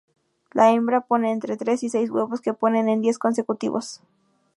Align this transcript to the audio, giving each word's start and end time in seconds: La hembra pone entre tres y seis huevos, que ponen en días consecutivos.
La 0.53 0.71
hembra 0.71 1.01
pone 1.01 1.31
entre 1.31 1.57
tres 1.57 1.83
y 1.83 1.89
seis 1.89 2.09
huevos, 2.09 2.41
que 2.41 2.55
ponen 2.55 2.89
en 2.89 3.01
días 3.01 3.19
consecutivos. 3.19 4.01